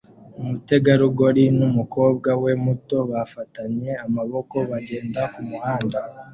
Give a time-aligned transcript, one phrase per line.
[0.41, 5.99] Umutegarugori numukobwa we muto bafatanye amaboko bagenda kumuhanda